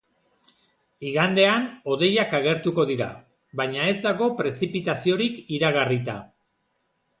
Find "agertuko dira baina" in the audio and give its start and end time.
2.39-3.87